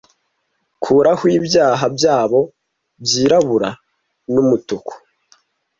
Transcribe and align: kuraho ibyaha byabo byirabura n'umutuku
kuraho 0.83 1.23
ibyaha 1.37 1.85
byabo 1.95 2.39
byirabura 3.03 3.69
n'umutuku 4.33 4.93